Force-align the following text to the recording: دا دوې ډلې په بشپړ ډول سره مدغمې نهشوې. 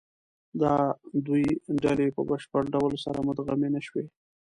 دا 0.61 0.75
دوې 1.25 1.45
ډلې 1.83 2.07
په 2.15 2.21
بشپړ 2.29 2.63
ډول 2.73 2.93
سره 3.05 3.19
مدغمې 3.27 3.69
نهشوې. 3.75 4.05